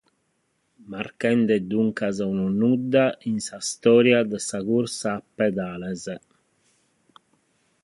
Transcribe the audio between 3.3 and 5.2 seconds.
s’istòria de sa cursa